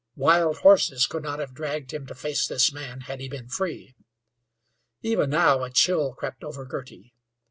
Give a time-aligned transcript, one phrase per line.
[0.15, 3.93] Wild horses could not have dragged him to face this man had he been free.
[5.03, 7.13] Even now a chill crept over Girty.